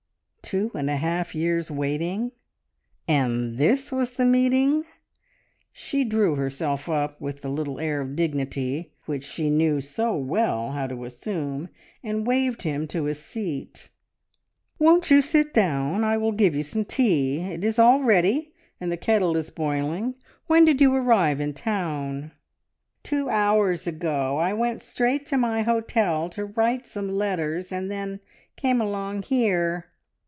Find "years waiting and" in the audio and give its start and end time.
1.33-3.57